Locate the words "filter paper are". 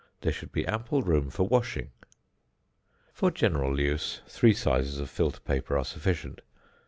5.11-5.85